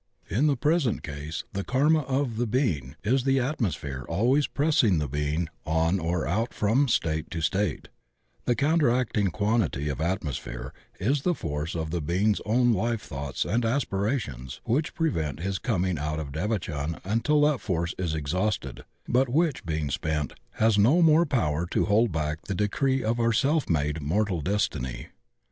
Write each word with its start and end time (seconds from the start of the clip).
In 0.31 0.47
the 0.47 0.57
present 0.57 1.03
case 1.03 1.43
the 1.53 1.63
karma 1.63 1.99
of 1.99 2.37
the 2.37 2.47
being 2.47 2.95
is 3.03 3.23
the 3.23 3.39
atmosphere 3.39 4.03
always 4.09 4.47
pressing 4.47 4.97
the 4.97 5.07
being 5.07 5.41
no 5.41 5.41
THE 5.41 5.41
OCEAN 5.41 5.49
OF 5.49 5.55
THEOSOPHY 5.99 6.05
on 6.07 6.13
or 6.15 6.27
out 6.27 6.53
from 6.55 6.87
state 6.87 7.29
to 7.29 7.39
state; 7.41 7.87
the 8.45 8.55
counteracting 8.55 9.29
quan 9.29 9.59
tity 9.61 9.91
of 9.91 10.01
atmosphere 10.01 10.73
is 10.99 11.21
the 11.21 11.35
force 11.35 11.75
of 11.75 11.91
the 11.91 12.01
being's 12.01 12.41
own 12.47 12.73
life 12.73 13.03
thoughts 13.03 13.45
and 13.45 13.63
aspirations 13.63 14.59
which 14.63 14.95
prevent 14.95 15.41
his 15.41 15.59
coming 15.59 15.99
out 15.99 16.19
of 16.19 16.31
devachan 16.31 16.99
imtil 17.03 17.47
that 17.51 17.61
force 17.61 17.93
is 17.99 18.15
exhausted, 18.15 18.83
but 19.07 19.29
which 19.29 19.63
being 19.67 19.91
spent 19.91 20.33
has 20.53 20.79
no 20.79 21.03
more 21.03 21.27
power 21.27 21.67
to 21.67 21.85
hold 21.85 22.11
back 22.11 22.41
the 22.47 22.55
decree 22.55 23.03
of 23.03 23.19
our 23.19 23.31
self 23.33 23.69
made 23.69 24.01
mortal 24.01 24.41
destiny. 24.41 25.09